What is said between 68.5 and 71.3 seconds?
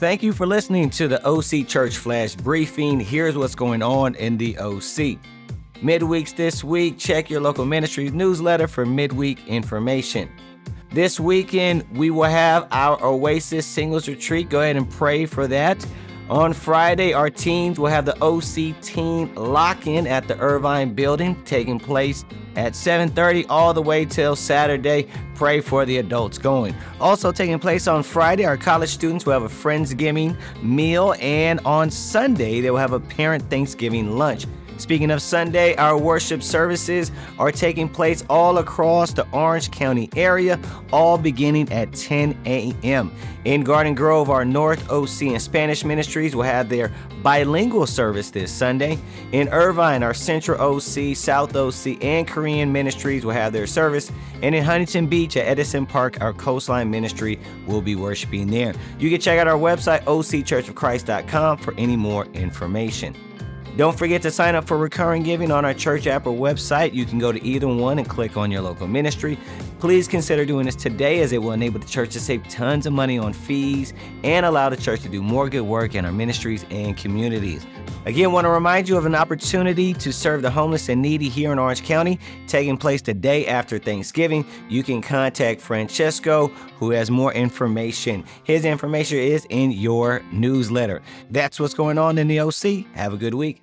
your local ministry. Please consider doing this today